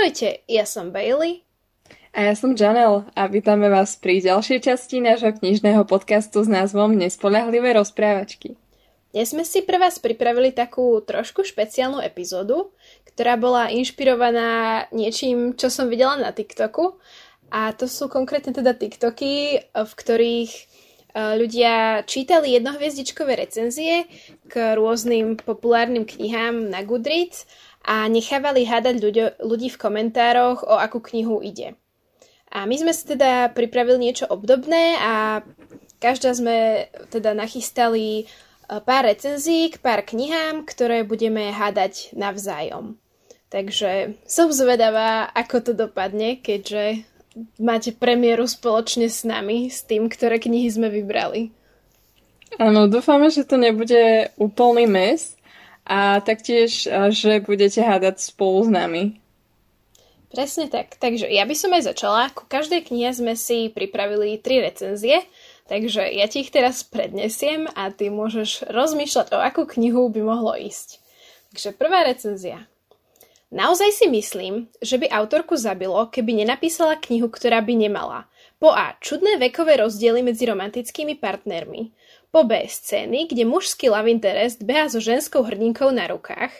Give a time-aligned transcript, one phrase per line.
[0.00, 1.44] Ahojte, ja som Bailey.
[2.16, 6.96] A ja som Janel a vítame vás pri ďalšej časti nášho knižného podcastu s názvom
[6.96, 8.56] Nespolahlivé rozprávačky.
[9.12, 12.72] Dnes sme si pre vás pripravili takú trošku špeciálnu epizódu,
[13.12, 16.96] ktorá bola inšpirovaná niečím, čo som videla na TikToku.
[17.52, 20.62] A to sú konkrétne teda TikToky, v ktorých e,
[21.44, 24.08] ľudia čítali jednohviezdičkové recenzie
[24.48, 27.44] k rôznym populárnym knihám na Goodreads
[27.84, 31.76] a nechávali hádať ľudio, ľudí v komentároch, o akú knihu ide.
[32.50, 35.40] A my sme si teda pripravili niečo obdobné a
[36.02, 38.24] každá sme teda nachystali e,
[38.82, 42.98] pár recenzií k pár knihám, ktoré budeme hádať navzájom.
[43.50, 47.06] Takže som zvedavá, ako to dopadne, keďže
[47.58, 51.54] máte premiéru spoločne s nami, s tým, ktoré knihy sme vybrali.
[52.58, 55.38] Áno, dúfame, že to nebude úplný mes,
[55.90, 59.02] a taktiež, že budete hádať spolu s nami.
[60.30, 60.94] Presne tak.
[60.94, 62.30] Takže ja by som aj začala.
[62.30, 65.26] Ku každej knihe sme si pripravili tri recenzie,
[65.66, 70.54] takže ja ti ich teraz prednesiem a ty môžeš rozmýšľať, o akú knihu by mohlo
[70.54, 71.02] ísť.
[71.50, 72.70] Takže prvá recenzia.
[73.50, 78.30] Naozaj si myslím, že by autorku zabilo, keby nenapísala knihu, ktorá by nemala.
[78.62, 78.94] Po A.
[79.02, 81.90] Čudné vekové rozdiely medzi romantickými partnermi.
[82.30, 86.54] Po B scény, kde mužský love interest beha so ženskou hrdinkou na rukách.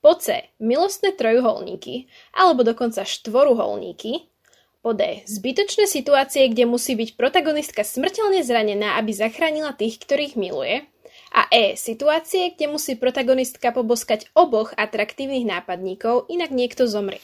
[0.00, 4.32] Po C milostné trojuholníky, alebo dokonca štvoruholníky.
[4.80, 10.88] Po D zbytočné situácie, kde musí byť protagonistka smrteľne zranená, aby zachránila tých, ktorých miluje.
[11.36, 11.76] A E.
[11.76, 17.22] Situácie, kde musí protagonistka poboskať oboch atraktívnych nápadníkov, inak niekto zomrie.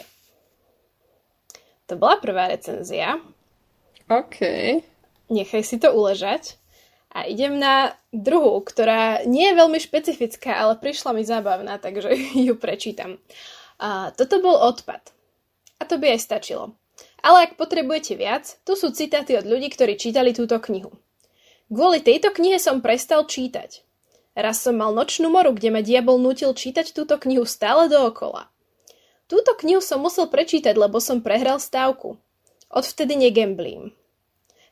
[1.89, 3.19] To bola prvá recenzia.
[4.13, 4.39] OK.
[5.33, 6.61] Nechaj si to uležať.
[7.17, 12.13] A idem na druhú, ktorá nie je veľmi špecifická, ale prišla mi zábavná, takže
[12.53, 13.17] ju prečítam.
[13.81, 15.01] A toto bol odpad.
[15.81, 16.77] A to by aj stačilo.
[17.25, 20.93] Ale ak potrebujete viac, tu sú citáty od ľudí, ktorí čítali túto knihu.
[21.73, 23.81] Kvôli tejto knihe som prestal čítať.
[24.37, 28.53] Raz som mal nočnú moru, kde ma diabol nutil čítať túto knihu stále dookola.
[29.27, 32.21] Túto knihu som musel prečítať, lebo som prehral stávku.
[32.69, 33.97] Odvtedy negemblím.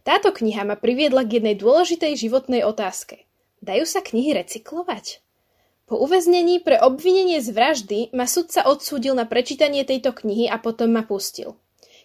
[0.04, 3.24] Táto kniha ma priviedla k jednej dôležitej životnej otázke.
[3.64, 5.24] Dajú sa knihy recyklovať?
[5.88, 10.92] Po uväznení pre obvinenie z vraždy ma sudca odsúdil na prečítanie tejto knihy a potom
[10.92, 11.56] ma pustil.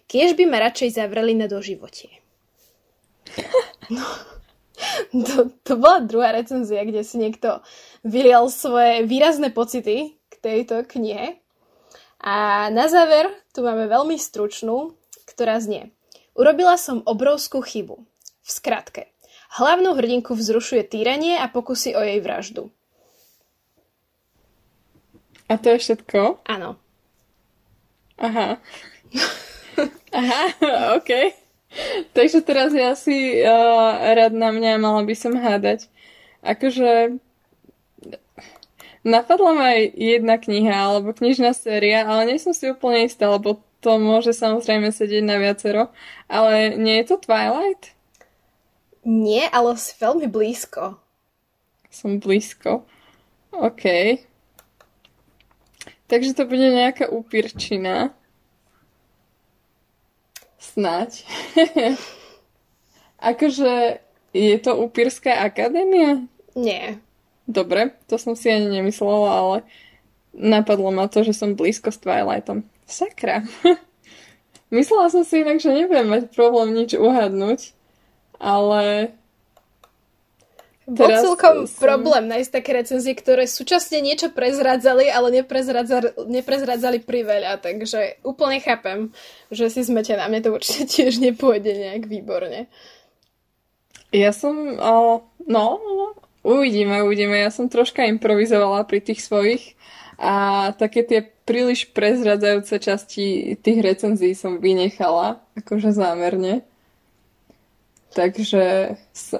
[0.07, 2.09] Kiež by ma radšej zavreli na doživotie.
[3.89, 4.05] No,
[5.25, 7.65] to, to bola druhá recenzia, kde si niekto
[8.05, 11.41] vylial svoje výrazné pocity k tejto knihe.
[12.21, 14.93] A na záver tu máme veľmi stručnú,
[15.25, 15.89] ktorá znie.
[16.39, 17.99] Urobila som obrovskú chybu.
[18.39, 19.11] V skratke.
[19.59, 22.71] Hlavnú hrdinku vzrušuje týranie a pokusy o jej vraždu.
[25.51, 26.39] A to je všetko?
[26.47, 26.79] Áno.
[28.15, 28.55] Aha.
[30.15, 30.43] Aha,
[30.95, 31.11] OK.
[32.15, 35.91] Takže teraz ja si uh, rád na mňa mala by som hádať.
[36.39, 37.19] Akože
[39.03, 43.59] napadla ma aj jedna kniha alebo knižná séria, ale nie som si úplne istá, lebo
[43.79, 45.91] to môže samozrejme sedieť na viacero,
[46.27, 47.95] ale nie je to Twilight?
[49.07, 50.99] Nie, ale veľmi blízko.
[51.89, 52.83] Som blízko.
[53.55, 53.83] OK.
[56.11, 58.11] Takže to bude nejaká upírčina.
[60.59, 61.23] Snaď.
[63.19, 64.03] akože
[64.33, 66.27] je to upírska akadémia?
[66.53, 66.99] Nie.
[67.49, 69.57] Dobre, to som si ani nemyslela, ale
[70.37, 72.61] napadlo ma to, že som blízko s Twilightom.
[72.89, 73.45] Sakra.
[74.73, 77.73] Myslela som si inak, že nebudem mať problém nič uhadnúť,
[78.37, 79.13] ale...
[80.89, 81.77] Bol celkom som...
[81.77, 89.13] problém nájsť také recenzie, ktoré súčasne niečo prezradzali, ale neprezradzali, neprezradzali priveľa, takže úplne chápem,
[89.53, 92.65] že si na Mne to určite tiež nepôjde nejak výborne.
[94.09, 95.65] Ja som, o, no,
[96.41, 97.37] uvidíme, uvidíme.
[97.37, 99.77] Ja som troška improvizovala pri tých svojich
[100.17, 106.61] a také tie príliš prezradzajúce časti tých recenzií som vynechala, akože zámerne.
[108.13, 108.97] Takže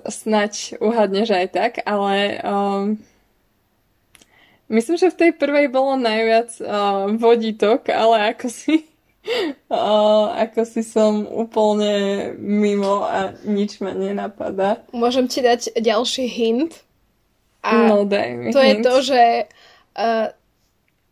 [0.10, 2.98] snať uhadneš aj tak, ale um,
[4.74, 8.90] myslím, že v tej prvej bolo najviac uh, vodítok, ale ako si
[9.70, 14.82] uh, ako si som úplne mimo a nič ma nenapadá.
[14.90, 16.74] Môžem ti dať ďalší hint.
[17.62, 18.70] A no, daj mi to hint.
[18.70, 19.22] je to, že
[19.98, 20.34] uh,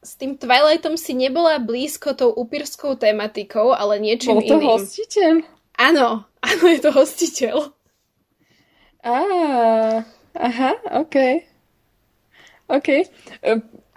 [0.08, 4.70] s tým Twilightom si nebola blízko tou upírskou tematikou, ale niečím Bol to iným.
[4.72, 5.34] hostiteľ?
[5.76, 7.76] Áno, áno, je to hostiteľ.
[9.04, 9.20] Á,
[10.32, 10.72] aha,
[11.04, 11.44] OK.
[12.72, 12.88] OK.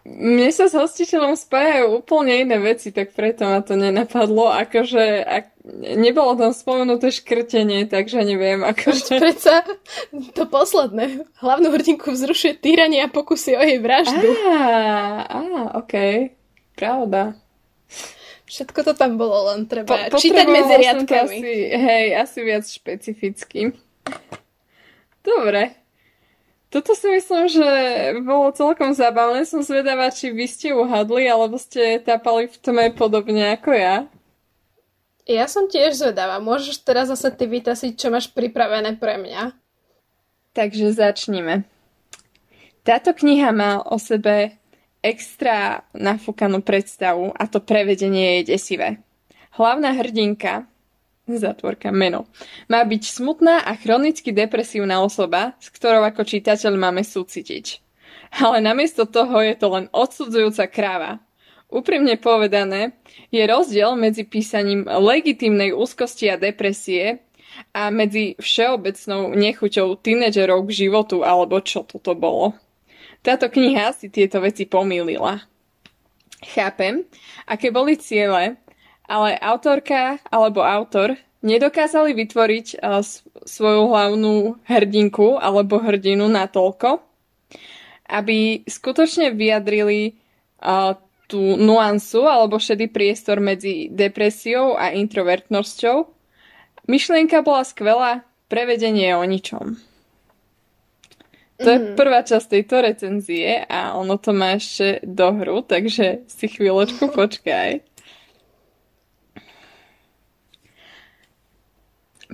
[0.08, 4.48] Mne sa s hostiteľom spájajú úplne iné veci, tak preto ma to nenapadlo.
[4.48, 5.60] Akože ak,
[6.00, 8.64] nebolo tam spomenuté škrtenie, takže neviem.
[8.64, 9.20] Akože...
[9.20, 9.60] Predsa
[10.32, 11.28] to posledné.
[11.44, 14.28] Hlavnú hrdinku vzrušuje týranie a pokusy o jej vraždu.
[14.48, 15.40] Á, á.
[15.84, 16.32] Okay.
[16.80, 17.36] Pravda.
[18.48, 21.38] Všetko to tam bolo, len treba po, čítať medzi riadkami.
[21.38, 23.76] Asi, hej, asi viac špecificky.
[25.22, 25.76] Dobre,
[26.70, 27.68] toto si myslím, že
[28.22, 29.42] bolo celkom zábavné.
[29.42, 33.96] Som zvedavá, či vy ste uhadli, alebo ste tápali v tme podobne ako ja.
[35.26, 36.38] Ja som tiež zvedavá.
[36.38, 39.50] Môžeš teraz zase ty vytasiť, čo máš pripravené pre mňa.
[40.54, 41.66] Takže začnime.
[42.86, 44.54] Táto kniha má o sebe
[45.02, 49.02] extra nafúkanú predstavu a to prevedenie je desivé.
[49.58, 50.69] Hlavná hrdinka,
[51.38, 52.26] zatvorka meno.
[52.66, 57.78] Má byť smutná a chronicky depresívna osoba, s ktorou ako čitateľ máme súcitiť.
[58.42, 61.22] Ale namiesto toho je to len odsudzujúca kráva.
[61.70, 62.98] Úprimne povedané,
[63.30, 67.22] je rozdiel medzi písaním legitímnej úzkosti a depresie
[67.70, 72.58] a medzi všeobecnou nechuťou tínedžerov k životu, alebo čo toto bolo.
[73.22, 75.44] Táto kniha si tieto veci pomýlila.
[76.40, 77.04] Chápem,
[77.44, 78.56] aké boli ciele,
[79.10, 83.02] ale autorka alebo autor nedokázali vytvoriť uh,
[83.42, 87.02] svoju hlavnú hrdinku alebo hrdinu natoľko,
[88.06, 90.14] aby skutočne vyjadrili
[90.62, 90.94] uh,
[91.26, 96.06] tú nuansu alebo šedý priestor medzi depresiou a introvertnosťou.
[96.86, 99.66] Myšlienka bola skvelá, prevedenie je o ničom.
[101.60, 101.74] To mm.
[101.74, 101.94] je mhm.
[101.98, 107.89] prvá časť tejto recenzie a ono to má ešte do hru, takže si chvíľočku počkaj.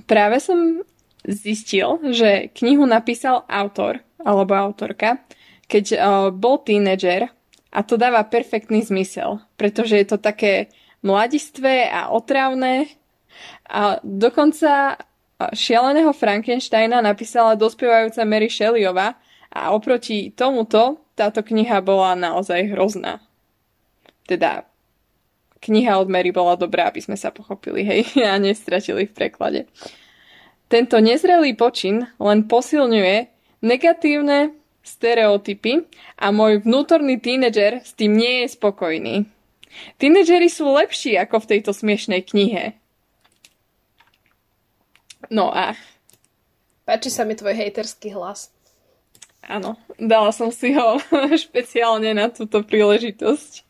[0.07, 0.81] Práve som
[1.27, 5.21] zistil, že knihu napísal autor alebo autorka,
[5.67, 5.99] keď uh,
[6.31, 7.27] bol tínedžer
[7.69, 10.71] a to dáva perfektný zmysel, pretože je to také
[11.03, 12.87] mladistvé a otravné
[13.67, 14.97] a dokonca
[15.37, 19.13] šialeného Frankensteina napísala dospievajúca Mary Shelleyova
[19.53, 23.21] a oproti tomuto táto kniha bola naozaj hrozná.
[24.25, 24.65] Teda
[25.59, 29.61] kniha od Mary bola dobrá, aby sme sa pochopili, hej, a nestratili v preklade.
[30.67, 33.15] Tento nezrelý počin len posilňuje
[33.63, 34.51] negatívne
[34.83, 35.87] stereotypy
[36.19, 39.15] a môj vnútorný tínedžer s tým nie je spokojný.
[39.99, 42.79] Tínedžeri sú lepší ako v tejto smiešnej knihe.
[45.27, 45.75] No a...
[46.87, 48.47] Páči sa mi tvoj hejterský hlas.
[49.43, 50.99] Áno, dala som si ho
[51.47, 53.67] špeciálne na túto príležitosť.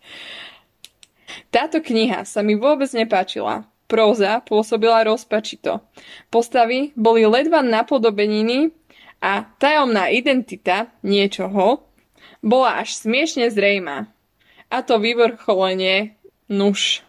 [1.48, 3.68] Táto kniha sa mi vôbec nepáčila.
[3.88, 5.80] Próza pôsobila rozpačito.
[6.28, 8.76] Postavy boli ledva napodobeniny
[9.24, 11.88] a tajomná identita niečoho
[12.44, 14.12] bola až smiešne zrejmá.
[14.68, 16.20] A to vyvrcholenie
[16.52, 17.02] nuž.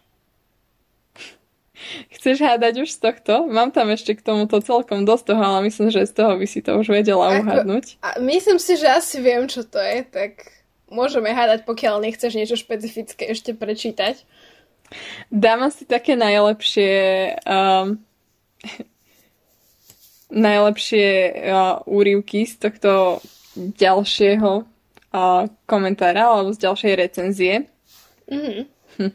[2.15, 3.35] Chceš hádať už z tohto?
[3.51, 6.63] Mám tam ešte k tomuto celkom dosť toho, ale myslím, že z toho by si
[6.63, 7.99] to už vedela uhadnúť.
[8.03, 10.58] A myslím si, že asi viem, čo to je, tak
[10.89, 14.25] môžeme hádať, pokiaľ nechceš niečo špecifické ešte prečítať.
[15.29, 16.93] Dám asi také najlepšie
[17.45, 18.01] um,
[20.49, 21.09] najlepšie
[21.49, 23.21] uh, úrivky z tohto
[23.57, 27.55] ďalšieho uh, komentára alebo z ďalšej recenzie.
[28.29, 28.63] Mm-hmm.
[29.01, 29.13] Hm.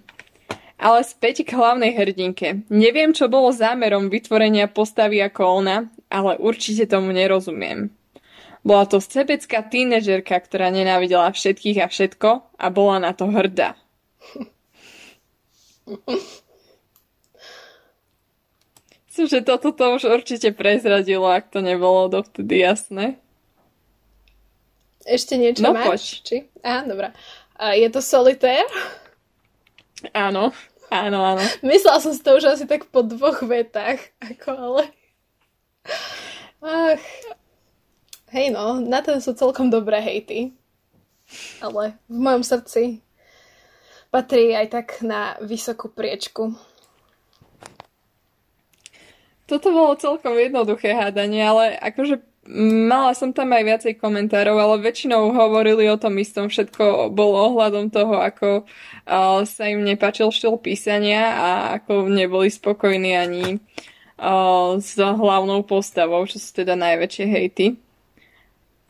[0.83, 2.65] Ale späť k hlavnej hrdinke.
[2.67, 7.93] Neviem, čo bolo zámerom vytvorenia postavy ako ona, ale určite tomu nerozumiem.
[8.63, 13.75] Bola to sebecká tínežerka, ktorá nenávidela všetkých a všetko a bola na to hrdá.
[19.11, 23.19] Myslím, že toto to už určite prezradilo, ak to nebolo dovtedy jasné.
[25.03, 26.23] Ešte niečo no, máš?
[26.23, 26.47] Či?
[26.63, 27.11] Á, dobrá.
[27.59, 28.63] A je to solitér?
[30.15, 30.55] Áno,
[30.87, 31.43] áno, áno.
[31.61, 34.83] Myslela som si to už asi tak po dvoch vetách, ako ale...
[36.63, 37.03] Ach,
[38.33, 40.57] Hej no, na to sú celkom dobré hejty.
[41.61, 43.05] Ale v mojom srdci
[44.09, 46.57] patrí aj tak na vysokú priečku.
[49.45, 52.25] Toto bolo celkom jednoduché hádanie, ale akože
[52.89, 56.49] mala som tam aj viacej komentárov, ale väčšinou hovorili o tom istom.
[56.49, 58.65] Všetko bolo ohľadom toho, ako
[59.45, 63.61] sa im nepačil štýl písania a ako neboli spokojní ani
[64.79, 67.65] s hlavnou postavou, čo sú teda najväčšie hejty.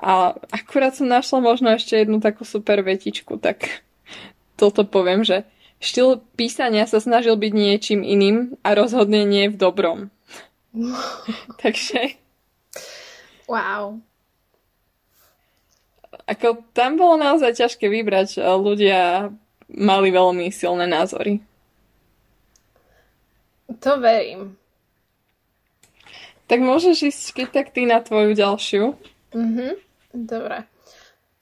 [0.02, 3.86] A akurát som našla možno ešte jednu takú super vetičku, tak
[4.58, 5.46] toto poviem, že
[5.84, 10.00] štýl písania sa snažil byť niečím iným a rozhodne nie v dobrom.
[11.64, 12.18] Takže...
[13.46, 14.00] Wow.
[16.24, 18.40] Ako tam bolo naozaj ťažké vybrať.
[18.40, 19.28] Ľudia
[19.68, 21.44] mali veľmi silné názory.
[23.84, 24.56] To verím.
[26.48, 28.96] Tak môžeš ísť keď tak ty na tvoju ďalšiu.
[29.34, 29.78] Mhm,
[30.14, 30.70] dobre.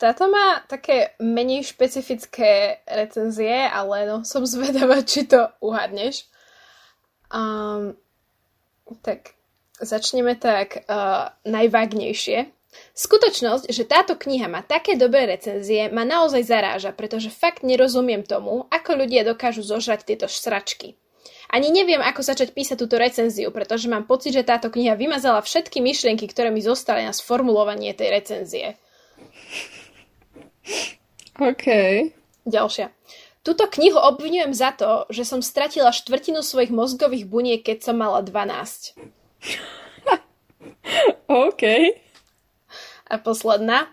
[0.02, 6.26] Táto má také menej špecifické recenzie, ale no, som zvedavá, či to uhadneš.
[7.30, 7.94] Um,
[9.06, 9.38] tak
[9.78, 12.50] začneme tak uh, najvágnejšie.
[12.96, 18.66] Skutočnosť, že táto kniha má také dobré recenzie, ma naozaj zaráža, pretože fakt nerozumiem tomu,
[18.72, 20.96] ako ľudia dokážu zožrať tieto sračky.
[21.52, 25.84] Ani neviem, ako začať písať túto recenziu, pretože mám pocit, že táto kniha vymazala všetky
[25.84, 28.68] myšlienky, ktoré mi zostali na sformulovanie tej recenzie.
[31.36, 31.68] OK.
[32.48, 32.96] Ďalšia.
[33.44, 38.24] Túto knihu obvinujem za to, že som stratila štvrtinu svojich mozgových buniek, keď som mala
[38.24, 38.96] 12.
[41.50, 41.64] OK.
[43.12, 43.92] A posledná.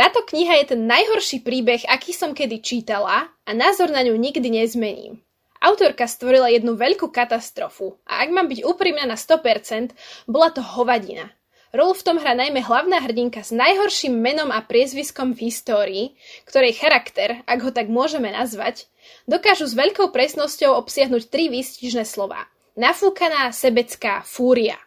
[0.00, 4.48] Táto kniha je ten najhorší príbeh, aký som kedy čítala a názor na ňu nikdy
[4.48, 5.20] nezmením.
[5.60, 9.92] Autorka stvorila jednu veľkú katastrofu a ak mám byť úprimná na 100%,
[10.24, 11.28] bola to hovadina.
[11.70, 16.04] Rolu v tom hrá najmä hlavná hrdinka s najhorším menom a priezviskom v histórii,
[16.48, 18.90] ktorej charakter, ak ho tak môžeme nazvať,
[19.30, 22.50] dokážu s veľkou presnosťou obsiahnuť tri výstižné slova.
[22.74, 24.80] Nafúkaná sebecká fúria.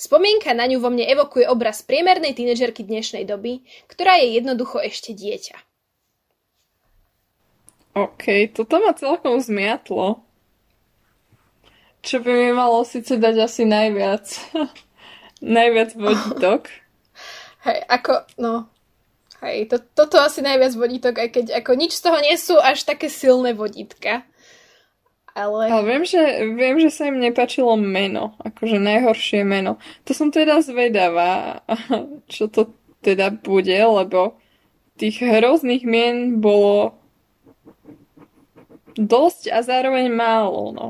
[0.00, 5.12] Spomienka na ňu vo mne evokuje obraz priemernej tínedžerky dnešnej doby, ktorá je jednoducho ešte
[5.12, 5.69] dieťa.
[7.94, 10.22] OK, toto ma celkom zmiatlo.
[12.00, 14.24] Čo by mi malo síce dať asi najviac.
[15.42, 16.70] najviac vodítok.
[17.66, 18.72] Hej, ako, no,
[19.44, 22.88] hej, to, toto asi najviac vodítok, aj keď ako nič z toho nie sú až
[22.88, 24.24] také silné vodítka.
[25.36, 25.68] Ale...
[25.68, 26.20] Ale viem, že,
[26.56, 29.76] viem, že sa im nepačilo meno, akože najhoršie meno.
[30.08, 31.60] To som teda zvedavá,
[32.32, 32.72] čo to
[33.04, 34.40] teda bude, lebo
[34.96, 36.99] tých hrozných mien bolo
[39.00, 40.86] dosť a zároveň málo, no.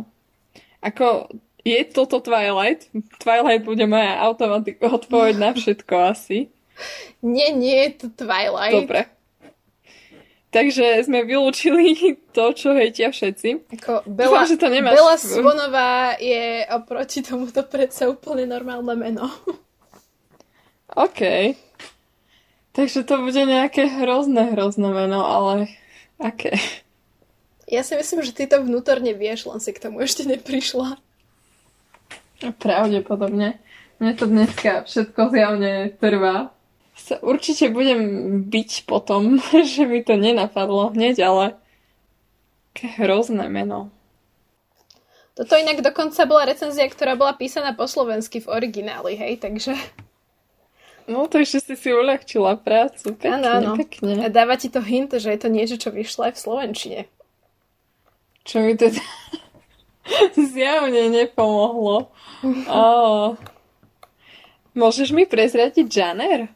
[0.83, 1.31] Ako,
[1.63, 2.91] je toto Twilight?
[3.23, 6.51] Twilight bude moja automatika odpoveď na všetko asi.
[7.21, 8.75] Nie, nie je to Twilight.
[8.75, 9.07] Dobre.
[10.51, 11.95] Takže sme vylúčili
[12.37, 13.71] to, čo hejtia všetci.
[13.79, 14.99] Ako Bela, Dúfam, že to nemáš...
[14.99, 19.31] Bela Svonová je oproti tomuto predsa úplne normálne meno.
[20.99, 21.55] OK.
[22.75, 25.71] Takže to bude nejaké hrozné, hrozné meno, ale
[26.19, 26.55] aké?
[26.55, 26.59] Okay.
[27.71, 30.99] Ja si myslím, že ty to vnútorne vieš, len si k tomu ešte neprišla.
[32.59, 33.63] Pravdepodobne.
[34.03, 36.51] Mne to dneska všetko zjavne trvá.
[36.99, 38.03] Sa určite budem
[38.51, 39.39] byť potom,
[39.73, 41.45] že mi to nenapadlo hneď, ale
[42.75, 43.95] aké hrozné meno.
[45.39, 49.73] Toto inak dokonca bola recenzia, ktorá bola písaná po slovensky v origináli, hej, takže...
[51.09, 53.15] No to ešte si si uľahčila prácu.
[53.17, 53.73] Pekne, áno, áno.
[53.79, 54.21] pekne.
[54.21, 57.01] A dáva ti to hint, že je to niečo, čo vyšlo aj v Slovenčine.
[58.45, 59.01] Čo mi teda
[60.53, 62.11] zjavne nepomohlo.
[62.73, 63.37] Oh.
[64.73, 66.49] Môžeš mi prezradiť žaner?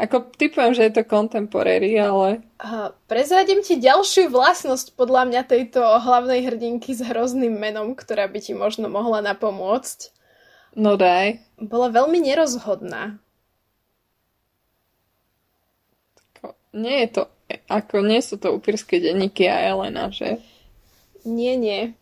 [0.00, 2.44] Ako typujem, že je to contemporary, ale...
[2.56, 8.40] Uh, prezradím ti ďalšiu vlastnosť podľa mňa tejto hlavnej hrdinky s hrozným menom, ktorá by
[8.40, 10.12] ti možno mohla napomôcť.
[10.72, 11.44] No daj.
[11.60, 13.20] Bola veľmi nerozhodná.
[16.72, 17.22] Nie je to...
[17.68, 20.38] Ako nie sú to upírske denníky a Elena, že?
[21.24, 21.92] Nie, nie.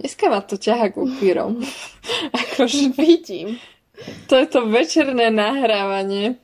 [0.00, 1.60] Dneska ma to ťaha k upírom.
[2.40, 3.60] akože vidím.
[4.32, 6.40] To je to večerné nahrávanie.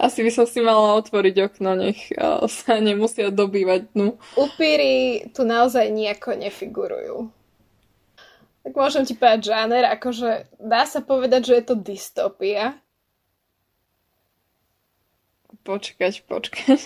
[0.00, 2.10] Asi by som si mala otvoriť okno, nech
[2.50, 4.16] sa nemusia dobývať dnu.
[4.40, 7.16] Upíry tu naozaj nejako nefigurujú.
[8.64, 12.80] Tak môžem ti povedať žáner, akože dá sa povedať, že je to dystopia.
[15.64, 16.80] Počkať, počkať.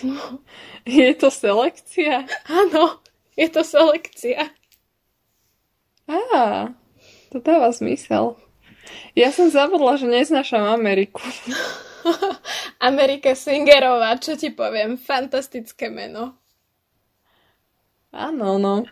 [0.87, 2.23] Je to selekcia?
[2.47, 3.03] Áno,
[3.35, 4.51] je to selekcia.
[6.07, 6.71] Á,
[7.31, 8.35] to dáva zmysel.
[9.15, 11.23] Ja som zabudla, že neznášam Ameriku.
[12.89, 16.35] Amerika Singerová, čo ti poviem, fantastické meno.
[18.11, 18.83] Áno, no.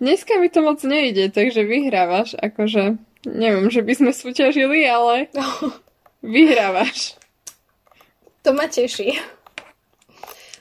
[0.00, 2.96] Dneska mi to moc nejde, takže vyhrávaš, akože,
[3.28, 5.28] neviem, že by sme súťažili, ale
[6.24, 7.19] vyhrávaš.
[8.42, 9.20] To ma teší.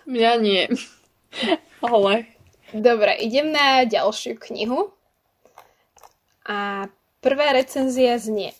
[0.09, 0.67] Mňa nie.
[1.79, 2.27] Ale...
[2.69, 4.93] Dobre, idem na ďalšiu knihu.
[6.45, 6.85] A
[7.21, 8.53] prvá recenzia znie.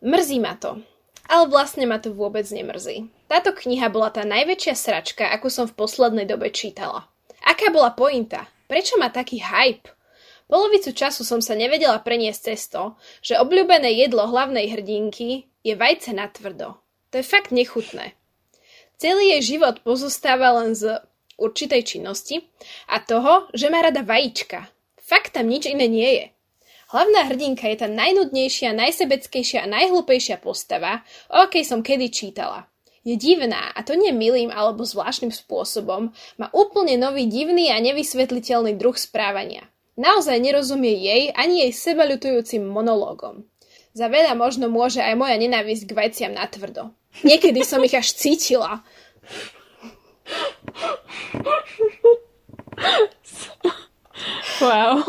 [0.00, 0.80] Mrzí ma to.
[1.28, 3.08] Ale vlastne ma to vôbec nemrzí.
[3.28, 7.08] Táto kniha bola tá najväčšia sračka, akú som v poslednej dobe čítala.
[7.44, 8.48] Aká bola pointa?
[8.68, 9.92] Prečo má taký hype?
[10.50, 12.92] Polovicu času som sa nevedela preniesť cez to,
[13.24, 16.81] že obľúbené jedlo hlavnej hrdinky je vajce na tvrdo.
[17.12, 18.16] To je fakt nechutné.
[18.96, 20.96] Celý jej život pozostáva len z
[21.36, 22.40] určitej činnosti
[22.88, 24.64] a toho, že má rada vajíčka.
[24.96, 26.26] Fakt tam nič iné nie je.
[26.92, 32.68] Hlavná hrdinka je tá najnudnejšia, najsebeckejšia a najhlúpejšia postava, o akej som kedy čítala.
[33.02, 38.78] Je divná, a to nie milým alebo zvláštnym spôsobom, má úplne nový divný a nevysvetliteľný
[38.78, 39.66] druh správania.
[39.98, 43.44] Naozaj nerozumie jej ani jej sebaľutujúcim monológom.
[43.92, 46.96] Za veľa možno môže aj moja nenávisť k veciam na tvrdo.
[47.20, 48.80] Niekedy som ich až cítila.
[54.62, 55.02] Wow.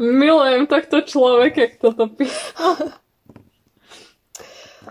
[0.00, 2.96] Milujem takto človeka, kto to písal.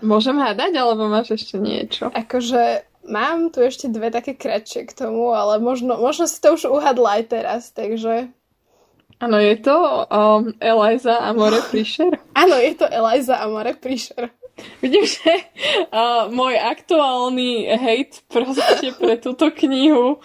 [0.02, 2.10] Môžem hádať, alebo máš ešte niečo?
[2.10, 6.70] Akože mám tu ešte dve také kratšie k tomu, ale možno, možno si to už
[6.70, 8.30] uhadla aj teraz, takže...
[9.22, 9.76] Áno, je to
[10.10, 12.10] um, Eliza Amore Prisher?
[12.42, 14.34] Áno, je to Eliza Amore Prisher.
[14.82, 15.46] Vidím, že
[15.94, 20.18] uh, môj aktuálny hate proste pre túto knihu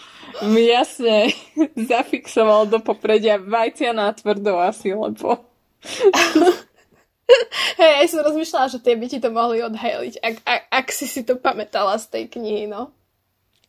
[0.49, 1.29] mi jasne
[1.89, 5.45] zafixoval do popredia vajcia na tvrdo asi, lebo...
[7.77, 11.05] Hej, ja som rozmýšľala, že tie by ti to mohli odhajliť, ak, ak, ak si
[11.05, 12.97] si to pamätala z tej knihy, no.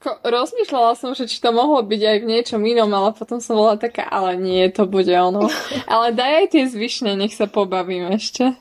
[0.06, 3.74] Rozmýšľala som, že či to mohlo byť aj v niečom inom, ale potom som bola
[3.74, 5.50] taká, ale nie, to bude ono.
[5.92, 8.54] ale daj aj tie zvyšné, nech sa pobavím ešte.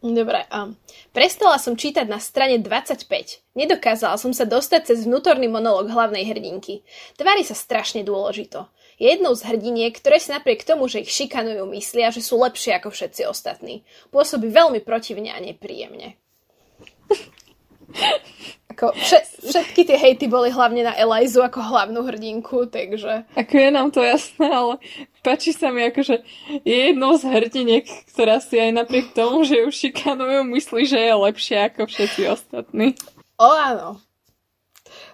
[0.00, 0.74] Dobre, um,
[1.12, 3.06] prestala som čítať na strane 25.
[3.54, 6.82] Nedokázala som sa dostať cez vnútorný monolog hlavnej hrdinky.
[7.20, 8.66] Tvári sa strašne dôležito.
[9.00, 12.76] Je jednou z hrdiniek, ktoré si napriek tomu, že ich šikanujú, myslia, že sú lepšie
[12.76, 13.80] ako všetci ostatní.
[14.12, 16.19] Pôsobí veľmi protivne a nepríjemne.
[18.70, 23.26] Ako všet, všetky tie hejty boli hlavne na Elizu ako hlavnú hrdinku, takže...
[23.34, 24.78] Ako je nám to jasné, ale
[25.26, 26.16] páči sa mi ako, že
[26.62, 31.12] je jednou z hrdiniek, ktorá si aj napriek tomu, že ju šikanujú, myslí, že je
[31.12, 32.94] lepšia ako všetci ostatní.
[33.42, 33.98] O áno.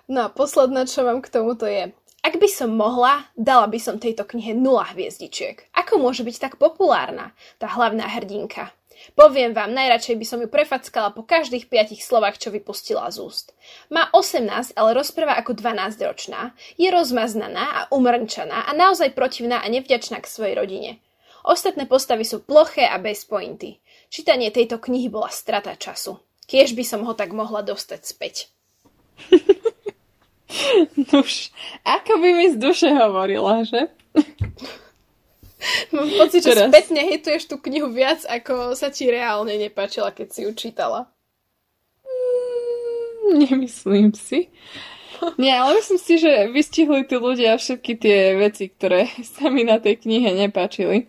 [0.06, 1.90] No a posledné, čo mám k tomuto je,
[2.22, 5.70] ak by som mohla, dala by som tejto knihe nula hviezdičiek.
[5.74, 8.74] Ako môže byť tak populárna, tá hlavná hrdinka?
[9.14, 13.46] Poviem vám, najradšej by som ju prefackala po každých piatich slovách, čo vypustila z úst.
[13.92, 20.18] Má 18, ale rozpráva ako 12-ročná, je rozmaznaná a umrnčaná a naozaj protivná a nevďačná
[20.18, 20.90] k svojej rodine.
[21.46, 23.78] Ostatné postavy sú ploché a bez pointy.
[24.10, 26.18] Čítanie tejto knihy bola strata času.
[26.50, 28.50] Kiež by som ho tak mohla dostať späť.
[31.10, 31.54] Nuž,
[31.86, 33.90] ako by mi z duše hovorila, že?
[35.92, 36.68] Mám pocit, že Teraz.
[36.68, 41.08] spätne hejtuješ tú knihu viac, ako sa ti reálne nepáčila, keď si ju čítala.
[42.04, 44.52] Mm, nemyslím si.
[45.40, 49.80] Nie, ale myslím si, že vystihli tí ľudia všetky tie veci, ktoré sa mi na
[49.80, 51.08] tej knihe nepáčili.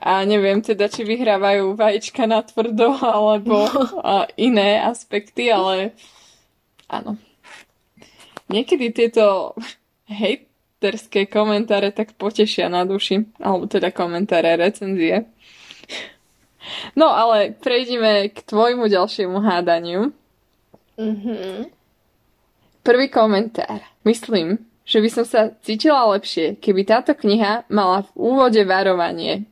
[0.00, 3.68] A neviem teda, či vyhrávajú vajíčka na tvrdo, alebo
[4.00, 5.92] a iné aspekty, ale
[6.88, 7.20] áno.
[8.48, 9.52] Niekedy tieto
[10.08, 10.49] hejt
[10.80, 13.28] hejterské komentáre tak potešia na duši.
[13.36, 15.28] Alebo teda komentáre, recenzie.
[16.96, 20.08] No ale prejdeme k tvojmu ďalšiemu hádaniu.
[20.96, 21.68] Mm-hmm.
[22.80, 23.84] Prvý komentár.
[24.08, 29.44] Myslím, že by som sa cítila lepšie, keby táto kniha mala v úvode varovanie.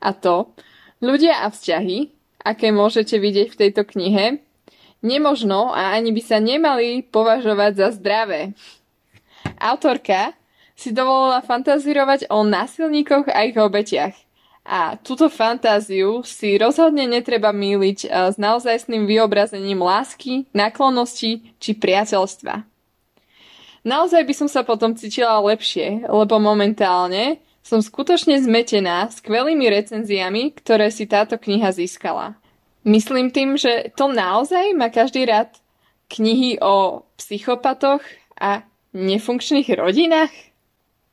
[0.00, 0.56] A to,
[1.04, 2.08] ľudia a vzťahy,
[2.40, 4.40] aké môžete vidieť v tejto knihe,
[5.04, 8.56] nemožno a ani by sa nemali považovať za zdravé.
[9.60, 10.32] Autorka
[10.82, 14.18] si dovolila fantazírovať o násilníkoch a ich obetiach.
[14.62, 22.66] A túto fantáziu si rozhodne netreba míliť eh, s naozajstným vyobrazením lásky, náklonnosti či priateľstva.
[23.82, 30.90] Naozaj by som sa potom cítila lepšie, lebo momentálne som skutočne zmetená skvelými recenziami, ktoré
[30.94, 32.38] si táto kniha získala.
[32.86, 35.54] Myslím tým, že to naozaj má každý rád
[36.10, 38.02] knihy o psychopatoch
[38.38, 40.51] a nefunkčných rodinách?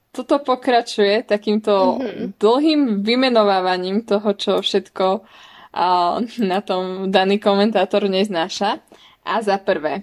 [0.10, 2.26] Toto pokračuje takýmto mm-hmm.
[2.42, 8.82] dlhým vymenovávaním toho, čo všetko uh, na tom daný komentátor neznáša.
[9.30, 10.02] A za prvé,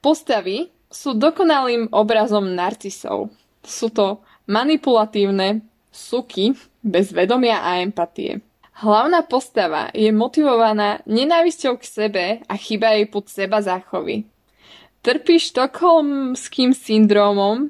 [0.00, 3.28] postavy sú dokonalým obrazom narcisov.
[3.60, 5.60] Sú to manipulatívne
[5.92, 8.40] suky bez vedomia a empatie.
[8.80, 14.24] Hlavná postava je motivovaná nenávisťou k sebe a chyba jej pod seba záchovy.
[15.04, 17.68] Trpí štokholmským syndrómom,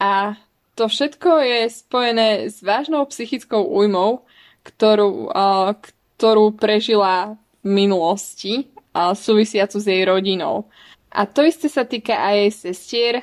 [0.00, 0.34] a
[0.74, 4.24] to všetko je spojené s vážnou psychickou újmou,
[4.64, 5.28] ktorú,
[6.16, 10.72] ktorú prežila v minulosti, uh, súvisiacu s jej rodinou.
[11.12, 13.14] A to isté sa týka aj jej sestier,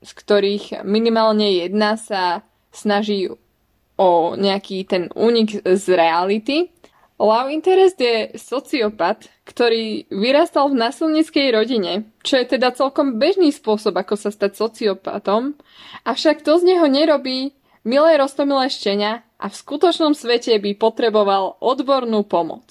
[0.00, 3.26] z ktorých minimálne jedna sa snaží
[3.96, 6.70] o nejaký ten únik z reality
[7.16, 13.96] Love interest je sociopat, ktorý vyrastal v násilnickej rodine, čo je teda celkom bežný spôsob,
[13.96, 15.56] ako sa stať sociopatom,
[16.04, 17.56] avšak to z neho nerobí
[17.88, 22.68] milé roztomilé štenia a v skutočnom svete by potreboval odbornú pomoc.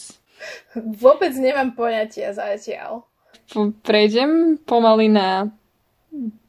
[0.78, 3.02] Vôbec nemám poňatia zatiaľ.
[3.82, 5.50] Prejdem pomaly na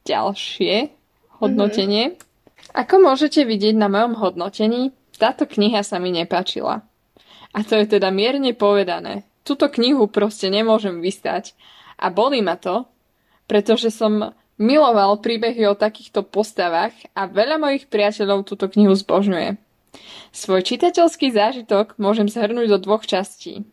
[0.05, 0.93] ďalšie
[1.41, 2.13] hodnotenie.
[2.13, 2.75] Mm-hmm.
[2.77, 6.85] Ako môžete vidieť na mojom hodnotení, táto kniha sa mi nepáčila.
[7.57, 9.25] A to je teda mierne povedané.
[9.41, 11.57] Tuto knihu proste nemôžem vystať.
[11.97, 12.85] A bolí ma to,
[13.49, 19.57] pretože som miloval príbehy o takýchto postavách a veľa mojich priateľov túto knihu zbožňuje.
[20.29, 23.65] Svoj čitateľský zážitok môžem zhrnúť do dvoch častí.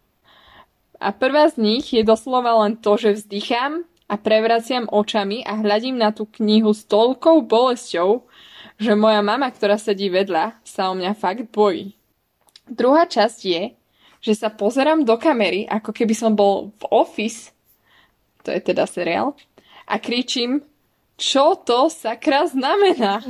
[0.97, 6.01] A prvá z nich je doslova len to, že vzdychám a prevraciam očami a hľadím
[6.01, 8.25] na tú knihu s toľkou bolesťou,
[8.81, 11.93] že moja mama, ktorá sedí vedľa, sa o mňa fakt bojí.
[12.65, 13.63] Druhá časť je,
[14.25, 17.53] že sa pozerám do kamery, ako keby som bol v Office,
[18.41, 19.37] to je teda seriál,
[19.85, 20.65] a kričím,
[21.21, 23.21] čo to sakra znamená?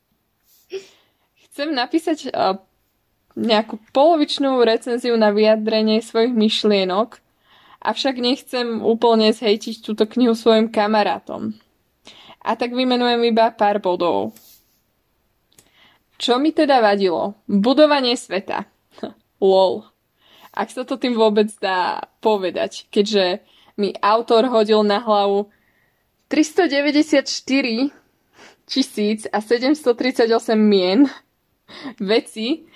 [1.50, 2.60] Chcem napísať uh,
[3.40, 7.18] nejakú polovičnú recenziu na vyjadrenie svojich myšlienok,
[7.80, 11.56] avšak nechcem úplne zhejtiť túto knihu svojim kamarátom.
[12.40, 14.32] A tak vymenujem iba pár bodov.
[16.20, 17.40] Čo mi teda vadilo?
[17.48, 18.68] Budovanie sveta.
[19.40, 19.88] Lol.
[20.52, 23.40] Ak sa to tým vôbec dá povedať, keďže
[23.80, 25.48] mi autor hodil na hlavu
[26.28, 27.24] 394
[28.68, 30.28] tisíc a 738
[30.60, 31.08] mien
[31.96, 32.68] veci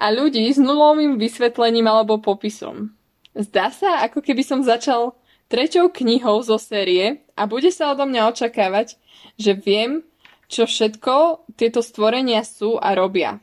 [0.00, 2.96] a ľudí s nulovým vysvetlením alebo popisom.
[3.36, 5.12] Zdá sa, ako keby som začal
[5.52, 8.96] treťou knihou zo série a bude sa odo mňa očakávať,
[9.36, 10.02] že viem,
[10.46, 13.42] čo všetko tieto stvorenia sú a robia.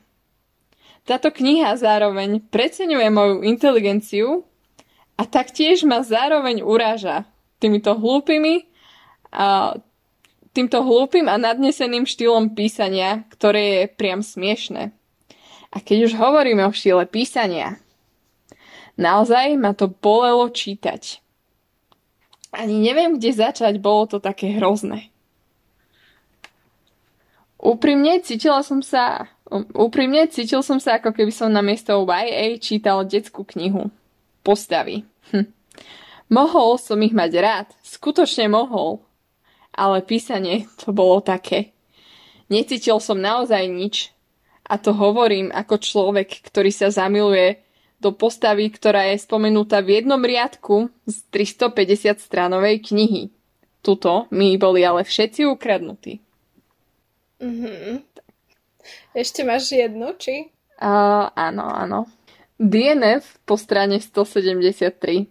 [1.04, 4.48] Táto kniha zároveň preceňuje moju inteligenciu
[5.20, 7.28] a taktiež ma zároveň uráža
[7.60, 8.72] týmito hlúpými
[9.36, 9.76] a
[10.56, 14.96] týmto hlúpým a nadneseným štýlom písania, ktoré je priam smiešne.
[15.74, 17.82] A keď už hovoríme o štýle písania,
[18.96, 21.20] naozaj ma to bolelo čítať.
[22.54, 25.13] Ani neviem, kde začať, bolo to také hrozné.
[27.64, 29.32] Úprimne cítila som sa,
[29.72, 33.88] úprimne cítil som sa, ako keby som na miesto YA čítal detskú knihu.
[34.44, 35.08] Postavy.
[35.32, 35.48] Hm.
[36.28, 39.00] Mohol som ich mať rád, skutočne mohol.
[39.72, 41.72] Ale písanie to bolo také.
[42.52, 44.12] Necítil som naozaj nič.
[44.68, 47.64] A to hovorím ako človek, ktorý sa zamiluje
[48.04, 53.32] do postavy, ktorá je spomenutá v jednom riadku z 350 stranovej knihy.
[53.80, 56.20] Tuto mi boli ale všetci ukradnutí.
[57.44, 58.00] Mm-hmm.
[59.12, 60.48] Ešte máš jednu, či?
[60.80, 62.00] Uh, áno, áno.
[62.56, 65.28] DNF po strane 173.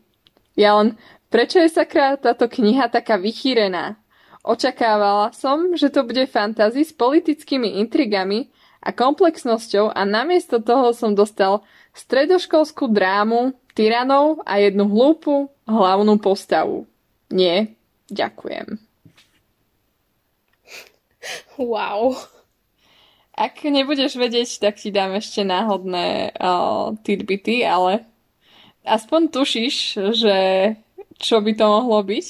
[0.60, 1.00] Ja len,
[1.32, 3.96] prečo je sakra táto kniha taká vychýrená?
[4.44, 11.14] Očakávala som, že to bude fantasy s politickými intrigami a komplexnosťou a namiesto toho som
[11.14, 11.62] dostal
[11.94, 16.84] stredoškolskú drámu, tyranov a jednu hlúpu hlavnú postavu.
[17.32, 17.72] Nie,
[18.10, 18.91] ďakujem.
[21.56, 22.18] Wow.
[23.32, 28.04] Ak nebudeš vedieť, tak ti dám ešte náhodné uh, tidbity, ale
[28.84, 29.76] aspoň tušíš,
[30.12, 30.36] že
[31.16, 32.26] čo by to mohlo byť?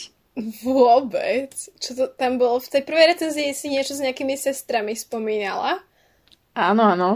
[0.64, 1.52] Vôbec.
[1.76, 2.62] Čo to tam bolo?
[2.62, 5.82] V tej prvej recenzii si niečo s nejakými sestrami spomínala?
[6.56, 7.10] Áno, áno.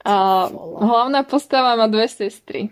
[0.00, 0.48] Uh,
[0.80, 2.70] hlavná postava má dve sestry.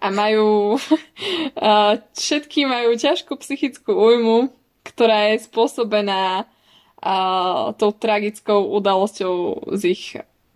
[0.00, 0.76] A majú...
[1.56, 4.52] Uh, všetky majú ťažkú psychickú újmu
[4.86, 10.04] ktorá je spôsobená uh, tou tragickou udalosťou z ich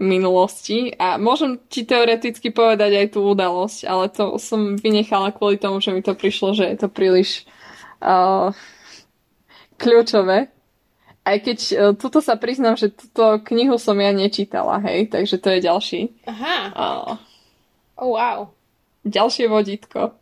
[0.01, 0.97] minulosti.
[0.97, 5.93] A môžem ti teoreticky povedať aj tú udalosť, ale to som vynechala kvôli tomu, že
[5.93, 7.45] mi to prišlo, že je to príliš
[8.01, 8.55] uh,
[9.77, 10.49] kľúčové.
[11.21, 15.53] Aj keď uh, tuto sa priznám, že túto knihu som ja nečítala, hej, takže to
[15.53, 16.01] je ďalší.
[16.25, 16.57] Aha.
[16.73, 17.13] Uh,
[18.01, 18.39] oh, wow.
[19.05, 20.17] Ďalšie vodítko.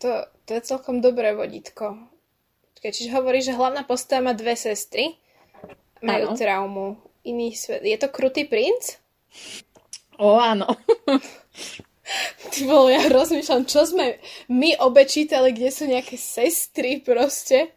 [0.00, 0.10] To,
[0.48, 2.13] to je celkom dobré vodítko.
[2.84, 5.16] Počkaj, čiže hovorí, že hlavná postava má dve sestry,
[6.04, 6.36] majú ano.
[6.36, 6.86] traumu.
[7.24, 7.80] Iný svet.
[7.80, 9.00] Je to krutý princ?
[10.20, 10.68] O, áno.
[12.52, 14.20] Ty bol, ja rozmýšľam, čo sme
[14.52, 17.72] my obe čítali, kde sú nejaké sestry proste.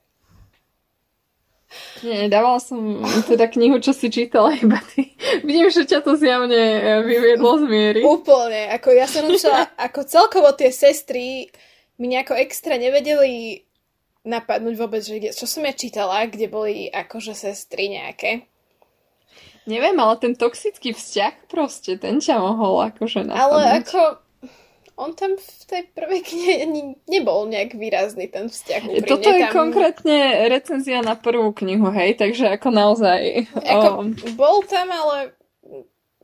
[2.04, 3.00] Nie, dávala som
[3.32, 5.16] teda knihu, čo si čítala iba ty.
[5.48, 8.02] Vidím, že ťa to zjavne e, vyviedlo z miery.
[8.04, 8.76] Úplne.
[8.76, 11.48] Ako ja som rozmýšľala, ako celkovo tie sestry
[11.96, 13.64] mi nejako extra nevedeli
[14.28, 18.44] napadnúť vôbec, že kde, čo som ja čítala, kde boli akože sestry nejaké.
[19.68, 23.44] Neviem, ale ten toxický vzťah proste, ten ťa mohol akože napadnúť.
[23.44, 24.00] Ale ako
[24.98, 28.82] on tam v tej prvej knihe ani nebol nejak výrazný ten vzťah.
[28.82, 29.06] Úprimne.
[29.06, 29.54] Toto je tam...
[29.54, 33.46] konkrétne recenzia na prvú knihu, hej, takže ako naozaj...
[33.54, 34.10] Ako, oh.
[34.34, 35.38] Bol tam, ale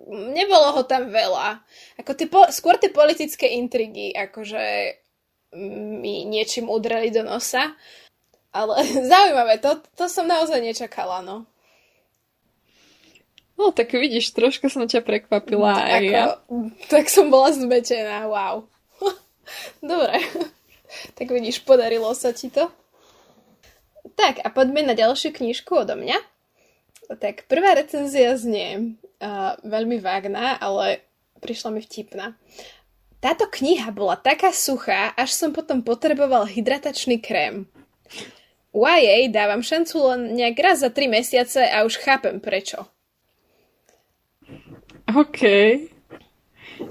[0.09, 1.61] nebolo ho tam veľa.
[2.01, 4.63] Ako tie skôr tie politické intrigy, akože
[5.55, 7.73] mi niečím udreli do nosa.
[8.53, 11.45] Ale zaujímavé, to, to som naozaj nečakala, no.
[13.53, 16.25] No, tak vidíš, troška som ťa prekvapila aj Ako, ja.
[16.89, 18.65] Tak som bola zmetená, wow.
[19.81, 20.17] Dobre.
[21.13, 22.69] tak vidíš, podarilo sa ti to.
[24.17, 26.17] Tak, a poďme na ďalšiu knižku odo mňa.
[27.13, 31.05] Tak, prvá recenzia znie uh, veľmi vágná, ale
[31.39, 32.33] prišla mi vtipná.
[33.23, 37.71] Táto kniha bola taká suchá, až som potom potreboval hydratačný krém.
[38.75, 42.83] YA dávam šancu len nejak raz za 3 mesiace a už chápem prečo.
[45.07, 45.39] OK.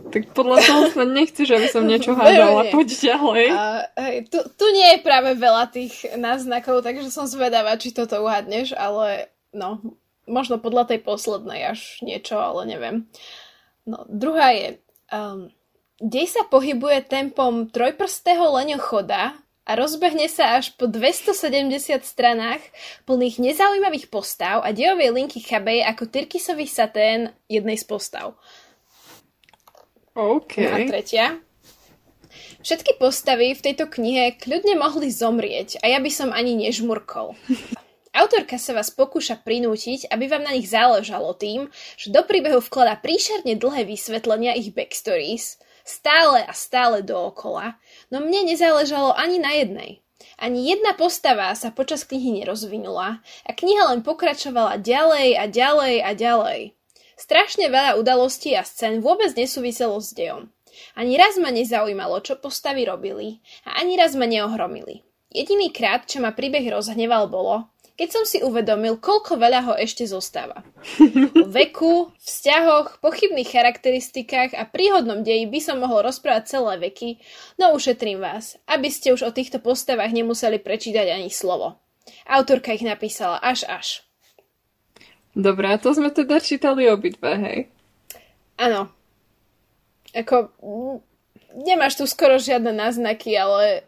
[0.09, 2.73] Tak podľa toho sa nechceš, aby som niečo hádala.
[2.73, 3.47] Poď ďalej.
[3.53, 8.25] Uh, hej, tu, tu nie je práve veľa tých náznakov, takže som zvedavá, či toto
[8.25, 9.85] uhádneš, ale no,
[10.25, 12.97] možno podľa tej poslednej až niečo, ale neviem.
[13.85, 14.81] No, druhá je...
[15.13, 15.53] Um,
[16.03, 22.63] dej sa pohybuje tempom trojprstého leňochoda, a rozbehne sa až po 270 stranách
[23.07, 28.35] plných nezaujímavých postav a dejovej linky chabej ako tyrkisový satén jednej z postav.
[30.19, 30.59] OK.
[30.59, 31.27] No a tretia.
[32.63, 37.39] Všetky postavy v tejto knihe kľudne mohli zomrieť a ja by som ani nežmurkol.
[38.13, 43.01] Autorka sa vás pokúša prinútiť, aby vám na nich záležalo tým, že do príbehu vklada
[43.01, 47.79] príšerne dlhé vysvetlenia ich backstories, stále a stále dookola,
[48.13, 50.05] No mne nezáležalo ani na jednej.
[50.37, 56.11] Ani jedna postava sa počas knihy nerozvinula a kniha len pokračovala ďalej a ďalej a
[56.13, 56.61] ďalej.
[57.17, 60.53] Strašne veľa udalostí a scén vôbec nesúviselo s dejom.
[60.93, 65.01] Ani raz ma nezaujímalo, čo postavy robili a ani raz ma neohromili.
[65.33, 70.03] Jediný krát, čo ma príbeh rozhneval, bolo, keď som si uvedomil, koľko veľa ho ešte
[70.11, 70.67] zostáva.
[71.39, 77.23] O veku, vzťahoch, pochybných charakteristikách a príhodnom deji by som mohol rozprávať celé veky,
[77.63, 81.79] no ušetrím vás, aby ste už o týchto postavách nemuseli prečítať ani slovo.
[82.27, 84.03] Autorka ich napísala až až.
[85.39, 87.59] Dobre, a to sme teda čítali obidve, hej?
[88.59, 88.91] Áno.
[90.11, 90.51] Ako,
[91.55, 93.87] nemáš tu skoro žiadne náznaky, ale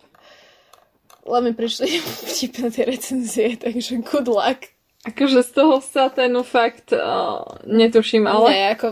[1.24, 4.70] len mi prišli vtipné tie recenzie, takže good luck.
[5.04, 8.48] Akože z toho saténu fakt uh, netuším, ale...
[8.48, 8.88] Nie, ako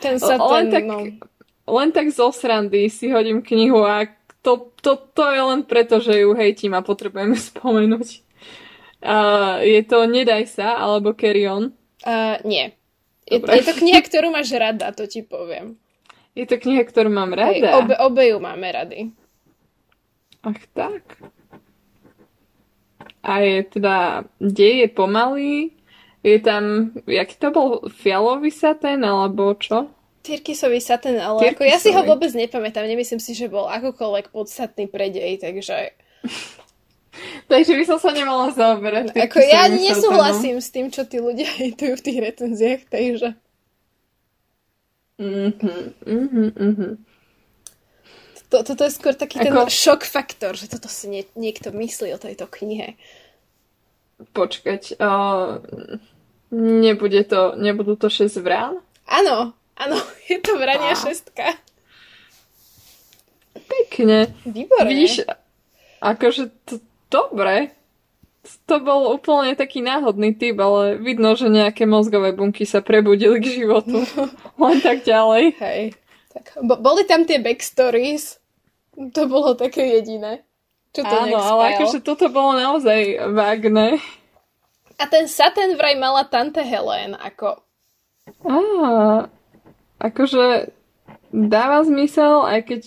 [0.00, 0.96] ten satén, len tak, no...
[1.62, 4.08] Len tak zo srandy si hodím knihu a
[4.44, 8.20] to, to, to je len preto, že ju hejtím a potrebujeme spomenúť.
[9.02, 11.72] Uh, je to Nedaj sa, alebo Carry On?
[12.04, 12.70] Uh, nie.
[13.26, 15.80] Je, je to kniha, ktorú máš rada, to ti poviem.
[16.36, 17.56] Je to kniha, ktorú mám rada?
[17.56, 19.00] Hej, obe, obe ju máme rady.
[20.42, 21.02] Ach tak.
[23.22, 25.54] A je teda, dej je pomalý,
[26.22, 29.90] je tam, jaký to bol, fialový satén, alebo čo?
[30.22, 31.54] Tyrkisový satén, ale Tyrkisový.
[31.54, 35.94] ako ja si ho vôbec nepamätám, nemyslím si, že bol akokoľvek podstatný predej, takže...
[37.50, 39.14] takže by som sa nemala zaoberať.
[39.18, 43.38] Ako ja nesúhlasím s tým, čo tí ľudia hejtujú v tých recenziách, takže...
[45.22, 47.11] Mhm, mhm, mhm.
[48.52, 49.48] To, toto je skôr taký Ako...
[49.48, 53.00] ten šok faktor, že toto si nie, niekto myslí o tejto knihe.
[54.36, 55.64] Počkať, uh,
[56.52, 58.76] nebude to, nebudú to 6 vrán?
[59.08, 59.96] Áno, áno,
[60.28, 61.56] je to vrania šestka.
[63.56, 64.36] Pekne.
[64.44, 64.84] Výborné.
[64.84, 65.24] Vidíš,
[66.04, 67.72] akože to, dobre.
[68.68, 73.64] To bol úplne taký náhodný typ, ale vidno, že nejaké mozgové bunky sa prebudili k
[73.64, 74.04] životu.
[74.60, 75.56] Len tak ďalej.
[75.56, 75.82] Hej.
[76.36, 78.41] Tak, bo, boli tam tie backstories,
[78.92, 80.44] to bolo také jediné.
[80.92, 83.96] Čo to Áno, ale akože toto bolo naozaj vágne.
[85.00, 87.64] A ten Satan vraj mala tante Helen, ako...
[88.44, 88.56] Á,
[89.98, 90.68] akože
[91.32, 92.82] dáva zmysel, aj keď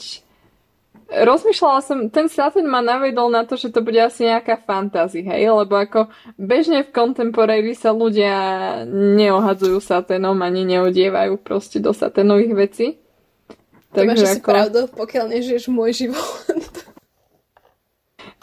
[1.06, 5.50] rozmýšľala som, ten Satan ma navedol na to, že to bude asi nejaká fantázi, hej,
[5.54, 8.36] lebo ako bežne v contemporary sa ľudia
[8.90, 12.88] neohadzujú saténom ani neodievajú proste do saténových vecí.
[13.96, 14.50] To Takže máš ako...
[14.52, 16.28] pravdu, pokiaľ nežiješ môj život.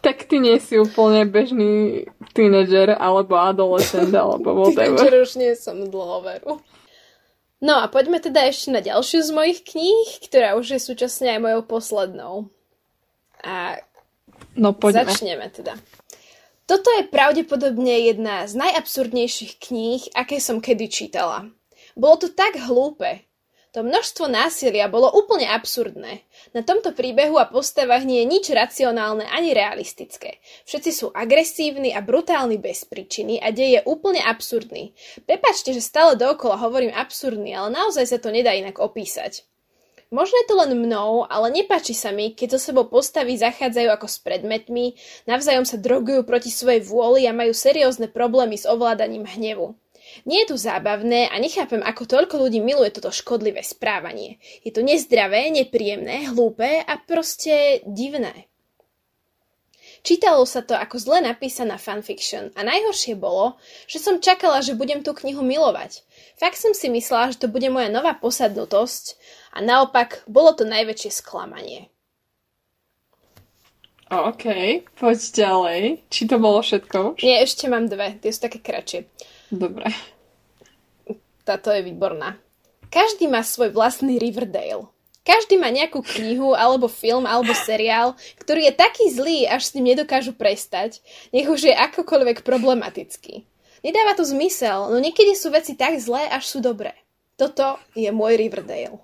[0.02, 4.98] Tak ty nie si úplne bežný tínedžer, alebo adolescent, alebo whatever.
[4.98, 6.52] Tínedžer už nie som dlho veru.
[7.62, 11.40] No a poďme teda ešte na ďalšiu z mojich kníh, ktorá už je súčasne aj
[11.46, 12.50] mojou poslednou.
[13.46, 13.78] A
[14.58, 15.06] no, poďme.
[15.06, 15.78] začneme teda.
[16.66, 21.46] Toto je pravdepodobne jedna z najabsurdnejších kníh, aké som kedy čítala.
[21.94, 23.22] Bolo to tak hlúpe.
[23.72, 26.20] To množstvo násilia bolo úplne absurdné.
[26.52, 30.44] Na tomto príbehu a postavách nie je nič racionálne ani realistické.
[30.68, 34.92] Všetci sú agresívni a brutálni bez príčiny a dej je úplne absurdný.
[35.24, 39.48] Prepačte, že stále dookola hovorím absurdný, ale naozaj sa to nedá inak opísať.
[40.12, 44.04] Možno je to len mnou, ale nepáči sa mi, keď so sebou postavy zachádzajú ako
[44.04, 49.72] s predmetmi, navzájom sa drogujú proti svojej vôli a majú seriózne problémy s ovládaním hnevu.
[50.28, 54.38] Nie je to zábavné a nechápem, ako toľko ľudí miluje toto škodlivé správanie.
[54.62, 58.52] Je to nezdravé, nepríjemné, hlúpe a proste divné.
[60.02, 63.54] Čítalo sa to ako zle napísaná fanfiction a najhoršie bolo,
[63.86, 66.02] že som čakala, že budem tú knihu milovať.
[66.34, 69.14] Fakt som si myslela, že to bude moja nová posadnutosť
[69.54, 71.86] a naopak bolo to najväčšie sklamanie.
[74.12, 74.44] OK,
[74.98, 75.82] poď ďalej.
[76.12, 77.22] Či to bolo všetko?
[77.24, 79.08] Nie, ešte mám dve, tie sú také kratšie.
[79.52, 79.92] Dobre.
[81.44, 82.40] Táto je výborná.
[82.88, 84.88] Každý má svoj vlastný Riverdale.
[85.22, 89.94] Každý má nejakú knihu, alebo film, alebo seriál, ktorý je taký zlý, až s ním
[89.94, 90.98] nedokážu prestať,
[91.30, 93.46] nech už je akokoľvek problematický.
[93.86, 96.96] Nedáva to zmysel, no niekedy sú veci tak zlé, až sú dobré.
[97.38, 98.98] Toto je môj Riverdale.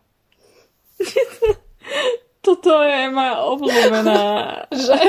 [2.46, 4.22] Toto je moja obľúbená.
[4.74, 5.02] Že?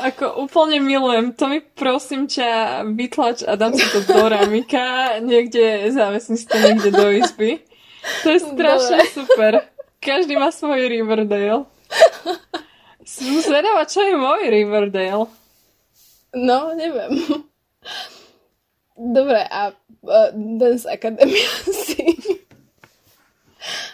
[0.00, 1.32] Ako úplne milujem.
[1.36, 5.18] To mi prosím ťa vytlač a dám si to do ramika.
[5.20, 7.64] Niekde zavesím si to niekde do izby.
[8.22, 9.14] To je strašne Dobre.
[9.14, 9.52] super.
[9.98, 11.66] Každý má svoj Riverdale.
[13.06, 15.26] Som zvedavá, čo je môj Riverdale.
[16.36, 17.16] No, neviem.
[18.96, 22.16] Dobre, a uh, Dance Academy asi.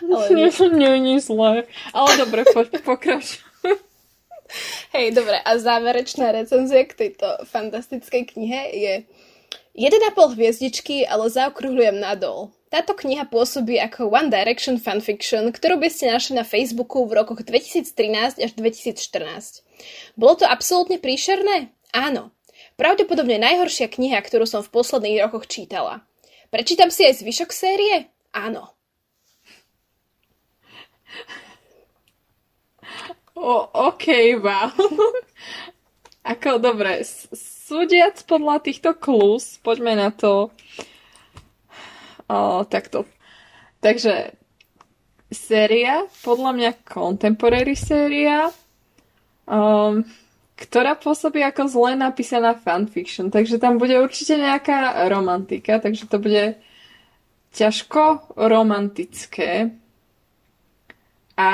[0.03, 0.49] Ale nie.
[0.81, 1.67] nie, nie zlé.
[1.93, 3.52] Ale dobre, poď pokračuj.
[4.93, 8.95] Hej, dobre, a záverečná recenzia k tejto fantastickej knihe je
[9.73, 12.53] 1,5 hviezdičky, ale zaokrúhľujem nadol.
[12.73, 17.45] Táto kniha pôsobí ako One Direction fanfiction, ktorú by ste našli na Facebooku v rokoch
[17.45, 20.17] 2013 až 2014.
[20.17, 21.73] Bolo to absolútne príšerné?
[21.93, 22.33] Áno.
[22.81, 26.05] Pravdepodobne najhoršia kniha, ktorú som v posledných rokoch čítala.
[26.49, 28.09] Prečítam si aj zvyšok série?
[28.33, 28.73] Áno.
[33.35, 34.71] O, OK, wow.
[36.33, 37.03] Ako, dobre,
[37.35, 40.55] súdiac podľa týchto klus, poďme na to
[42.31, 43.09] o, takto.
[43.83, 44.37] Takže,
[45.33, 48.53] séria, podľa mňa contemporary séria,
[49.49, 50.05] um,
[50.55, 56.61] ktorá pôsobí ako zle napísaná fanfiction, takže tam bude určite nejaká romantika, takže to bude
[57.57, 59.75] ťažko romantické.
[61.35, 61.51] A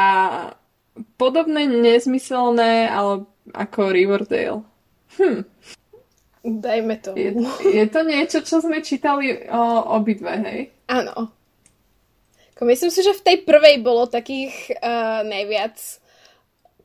[1.16, 4.62] podobné nezmyselné, ale ako Riverdale.
[5.18, 5.42] Hm.
[6.44, 7.12] Dajme to.
[7.18, 7.34] Je,
[7.74, 9.62] je to niečo, čo sme čítali o,
[9.98, 10.60] obidve, hej?
[10.88, 11.34] Áno.
[12.58, 15.78] Myslím si, že v tej prvej bolo takých uh, najviac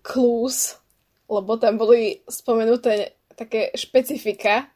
[0.06, 0.78] clues,
[1.26, 4.70] lebo tam boli spomenuté také špecifika.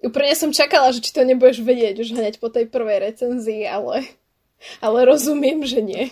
[0.00, 4.08] Úplne som čakala, že či to nebudeš vedieť už hneď po tej prvej recenzii, ale,
[4.80, 6.08] ale rozumiem, že nie.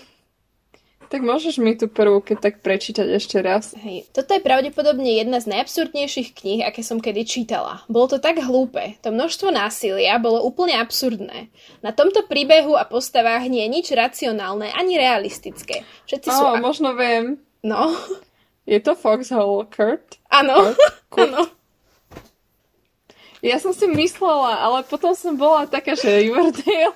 [1.08, 3.72] Tak môžeš mi tú prvú, keď tak prečítať ešte raz.
[3.80, 7.80] Hej, toto je pravdepodobne jedna z najabsurdnejších kníh, aké som kedy čítala.
[7.88, 11.48] Bolo to tak hlúpe, to množstvo násilia bolo úplne absurdné.
[11.80, 15.88] Na tomto príbehu a postavách nie je nič racionálne ani realistické.
[16.04, 16.44] Všetci sú...
[16.44, 17.40] Oh, možno viem.
[17.64, 17.96] No.
[18.68, 20.20] Je to Foxhole Kurt?
[20.28, 20.76] Áno,
[21.16, 21.57] áno.
[23.38, 26.90] Ja som si myslela, ale potom som bola taká, že Riverdale.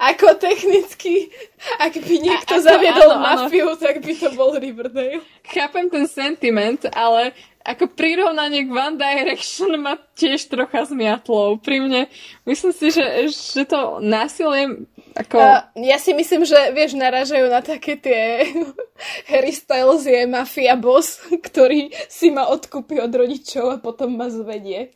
[0.00, 1.28] Ako technicky,
[1.76, 3.80] ak by niekto a, zaviedol áno, mafiu, áno.
[3.80, 5.20] tak by to bol Riverdale.
[5.44, 11.58] Chápem ten sentiment, ale ako prirovnanie k One Direction ma tiež trocha zmiatlo.
[11.60, 12.08] Pri mne,
[12.48, 15.40] myslím si, že, že to násilie ako...
[15.40, 18.52] Uh, ja si myslím, že vieš, naražajú na také tie
[19.32, 24.92] Harry Styles je mafia boss, ktorý si ma odkúpi od rodičov a potom ma zvedie.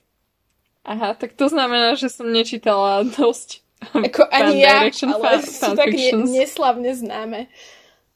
[0.91, 3.63] Aha, tak to znamená, že som nečítala dosť
[4.07, 7.49] Ako ani ja, ale sú tak ne, neslavne známe,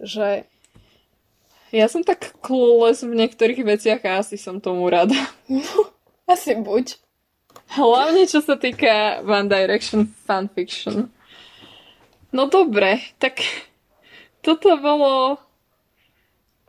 [0.01, 0.45] že...
[1.75, 5.17] Ja som tak clueless v niektorých veciach a asi som tomu rada.
[5.51, 5.91] No,
[6.31, 7.01] asi buď.
[7.75, 11.11] Hlavne čo sa týka One Direction fanfiction.
[12.31, 13.43] No dobre, tak
[14.45, 15.41] toto bolo...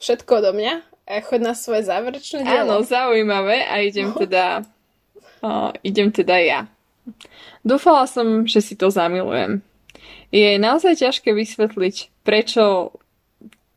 [0.01, 0.73] Všetko do mňa?
[1.05, 2.81] A chod na svoje záverečné dielo?
[2.81, 4.65] Áno, zaujímavé a idem teda
[5.45, 6.65] Uh, idem teda ja.
[7.61, 9.61] Dúfala som, že si to zamilujem.
[10.33, 12.97] Je naozaj ťažké vysvetliť, prečo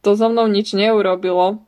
[0.00, 1.60] to so mnou nič neurobilo,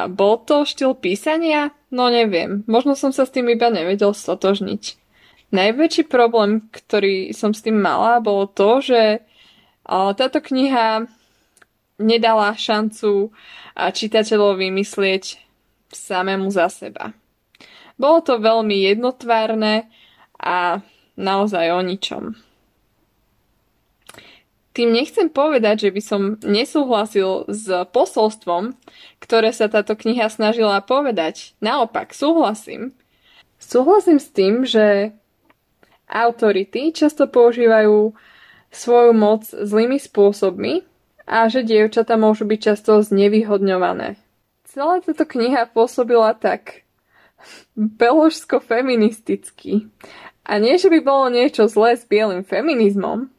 [0.00, 1.76] A bol to štýl písania?
[1.92, 4.96] No neviem, možno som sa s tým iba nevedel stotožniť.
[5.50, 9.20] Najväčší problém, ktorý som s tým mala, bolo to, že
[9.90, 11.10] táto kniha
[11.98, 13.34] nedala šancu
[13.76, 15.24] čitateľovi myslieť
[15.90, 17.12] samému za seba.
[18.00, 19.84] Bolo to veľmi jednotvárne
[20.40, 20.80] a
[21.20, 22.32] naozaj o ničom.
[24.72, 28.72] Tým nechcem povedať, že by som nesúhlasil s posolstvom,
[29.20, 31.52] ktoré sa táto kniha snažila povedať.
[31.60, 32.96] Naopak, súhlasím.
[33.60, 35.12] Súhlasím s tým, že
[36.08, 38.16] autority často používajú
[38.72, 40.86] svoju moc zlými spôsobmi
[41.28, 44.16] a že dievčata môžu byť často znevýhodňované.
[44.70, 46.86] Celá táto kniha pôsobila tak
[47.76, 49.86] beložsko-feministicky.
[50.44, 53.30] A nie, že by bolo niečo zlé s bielým feminizmom,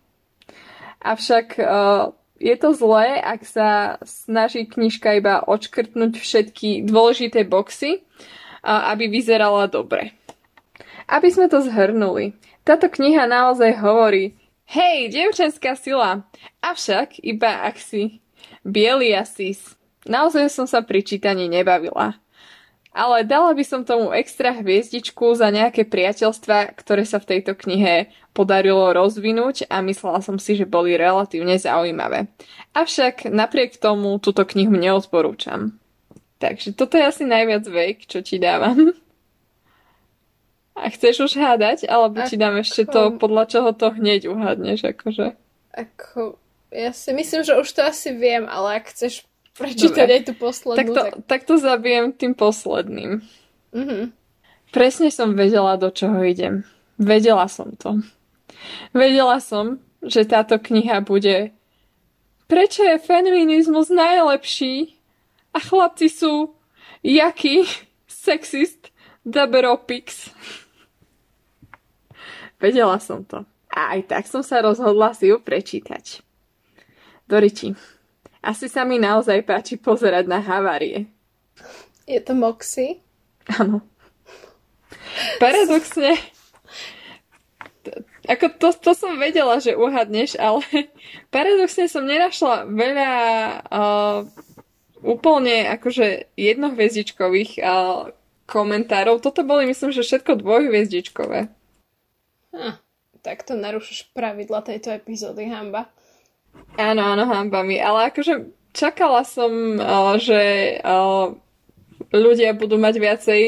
[1.02, 8.06] avšak uh, je to zlé, ak sa snaží knižka iba odškrtnúť všetky dôležité boxy, uh,
[8.94, 10.14] aby vyzerala dobre.
[11.10, 12.34] Aby sme to zhrnuli,
[12.64, 14.38] táto kniha naozaj hovorí,
[14.70, 16.24] hej, devčenská sila,
[16.64, 18.22] avšak iba ak si
[18.64, 19.76] biely a.
[20.06, 22.18] Naozaj som sa pri čítaní nebavila.
[22.92, 28.12] Ale dala by som tomu extra hviezdičku za nejaké priateľstva, ktoré sa v tejto knihe
[28.36, 32.28] podarilo rozvinúť a myslela som si, že boli relatívne zaujímavé.
[32.76, 35.80] Avšak napriek tomu túto knihu neodporúčam.
[36.44, 38.92] Takže toto je asi najviac vek, čo ti dávam.
[40.76, 45.38] A chceš už hádať, alebo ti dám ešte to, podľa čoho to hneď uhádneš, akože?
[45.72, 46.42] Ako,
[46.74, 49.28] ja si myslím, že už to asi viem, ale ak chceš
[49.58, 50.16] prečítať Dobre.
[50.18, 50.80] aj tú poslednú.
[50.80, 51.14] Tak to, tak...
[51.28, 53.12] tak to zabijem tým posledným.
[53.72, 54.04] Mm-hmm.
[54.72, 56.64] Presne som vedela, do čoho idem.
[56.96, 58.00] Vedela som to.
[58.96, 61.52] Vedela som, že táto kniha bude
[62.52, 65.00] Prečo je feminizmus najlepší
[65.56, 66.52] a chlapci sú
[67.00, 67.64] jaký
[68.12, 68.92] sexist
[69.24, 70.36] daberopix.
[72.60, 73.48] Vedela som to.
[73.72, 76.20] A aj tak som sa rozhodla si ju prečítať.
[77.24, 77.72] Doriti,
[78.42, 81.06] asi sa mi naozaj páči pozerať na havárie.
[82.10, 82.98] Je to Moxie?
[83.46, 83.86] Áno.
[85.38, 86.18] Paradoxne,
[88.30, 90.62] ako to, to som vedela, že uhadneš, ale
[91.34, 93.12] paradoxne som nenašla veľa
[93.66, 94.20] uh,
[95.02, 98.14] úplne akože jednohviezdičkových uh,
[98.46, 99.24] komentárov.
[99.24, 101.50] Toto boli myslím, že všetko dvojhviezdičkové.
[102.54, 102.76] Hm,
[103.26, 105.90] tak to narušíš pravidla tejto epizódy, hamba.
[106.82, 107.78] Áno, áno, hambami.
[107.78, 111.38] Ale akože čakala som, uh, že uh,
[112.10, 113.42] ľudia budú mať viacej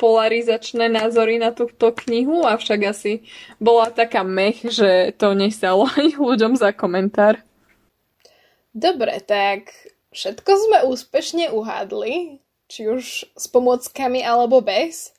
[0.00, 3.20] polarizačné názory na túto knihu, avšak asi
[3.60, 7.44] bola taká mech, že to nestalo ani ľuďom za komentár.
[8.72, 9.68] Dobre, tak
[10.16, 15.12] všetko sme úspešne uhádli, či už s pomockami alebo bez.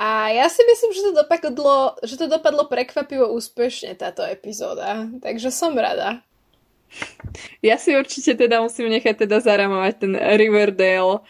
[0.00, 5.52] A ja si myslím, že to dopadlo, že to dopadlo prekvapivo úspešne táto epizóda, takže
[5.52, 6.24] som rada.
[7.60, 11.22] Ja si určite teda musím nechať teda zaramovať ten Riverdale.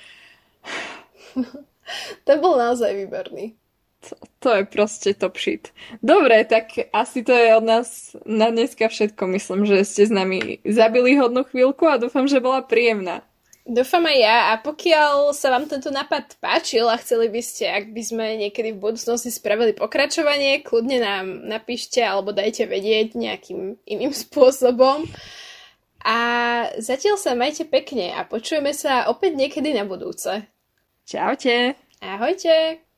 [2.26, 3.58] to bol naozaj výborný.
[4.00, 5.76] To, to je proste top shit.
[6.00, 9.28] Dobre, tak asi to je od nás na dneska všetko.
[9.28, 13.20] Myslím, že ste s nami zabili hodnú chvíľku a dúfam, že bola príjemná.
[13.68, 17.92] Dúfam aj ja a pokiaľ sa vám tento nápad páčil a chceli by ste, ak
[17.92, 24.16] by sme niekedy v budúcnosti spravili pokračovanie, kľudne nám napíšte alebo dajte vedieť nejakým iným
[24.24, 25.04] spôsobom.
[26.04, 26.18] A
[26.80, 30.48] zatiaľ sa majte pekne a počujeme sa opäť niekedy na budúce.
[31.04, 31.76] Čaute.
[32.00, 32.89] Ahojte.